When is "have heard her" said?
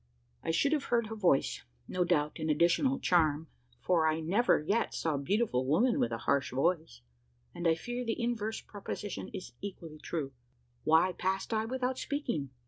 0.71-1.15